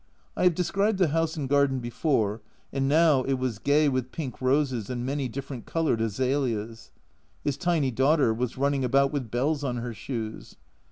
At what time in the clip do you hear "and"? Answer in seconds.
1.37-1.47, 2.73-2.87, 4.89-5.05